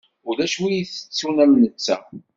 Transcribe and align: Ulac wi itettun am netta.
Ulac 0.29 0.53
wi 0.61 0.69
itettun 0.83 1.37
am 1.43 1.53
netta. 1.63 1.97